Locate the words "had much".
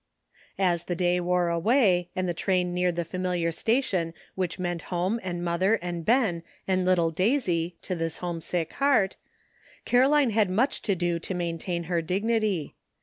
10.31-10.81